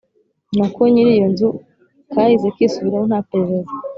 [0.57, 1.49] nako nyiri iyo nzu,
[2.11, 3.73] kahise kisubiraho nta perereza